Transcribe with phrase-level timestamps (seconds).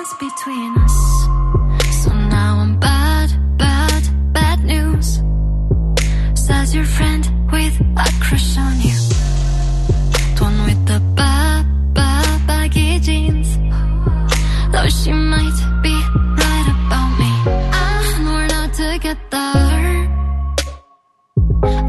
[0.00, 2.04] distance between us.
[2.04, 5.20] So now I'm bad, bad, bad news.
[6.34, 8.98] Says your friend with a crush on you.
[10.38, 11.64] One with the bad,
[11.94, 13.58] bad, baggy jeans.
[14.72, 15.96] Though she might be
[16.42, 17.32] right about me.
[17.82, 19.52] And we're not together.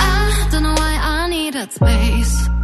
[0.00, 2.59] I don't know why I need a space.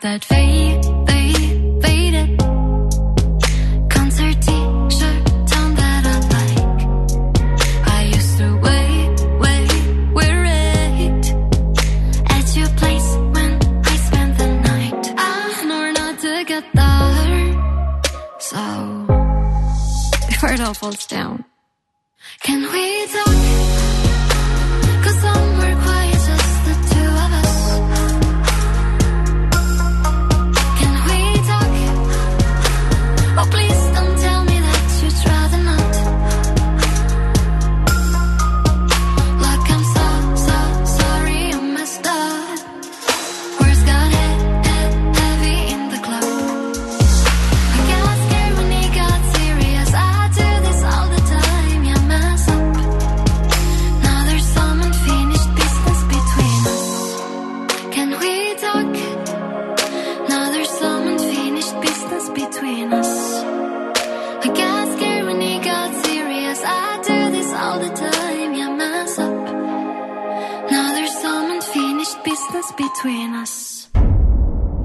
[0.00, 2.38] that fade, fade, faded
[3.90, 6.80] concert t-shirt on that I like.
[7.88, 11.34] I used to wait, wait, wear it
[12.30, 13.52] at your place when
[13.84, 15.14] I spent the night.
[15.16, 17.54] I know not to get there,
[18.38, 18.62] so
[20.28, 21.44] before it all falls down,
[22.42, 23.34] can we talk?
[25.04, 25.57] Cause I'm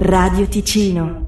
[0.06, 1.23] Radio Ticino.